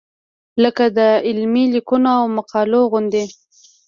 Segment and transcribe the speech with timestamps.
[0.63, 3.25] لکه د علمي لیکنو او مقالو غوندې.